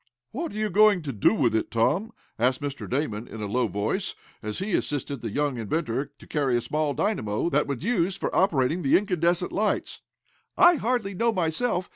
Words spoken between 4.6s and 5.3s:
assisted the